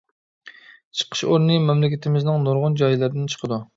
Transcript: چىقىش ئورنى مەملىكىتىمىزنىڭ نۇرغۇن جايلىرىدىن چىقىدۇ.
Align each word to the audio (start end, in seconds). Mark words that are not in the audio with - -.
چىقىش 1.01 1.21
ئورنى 1.27 1.57
مەملىكىتىمىزنىڭ 1.67 2.43
نۇرغۇن 2.49 2.79
جايلىرىدىن 2.81 3.31
چىقىدۇ. 3.37 3.63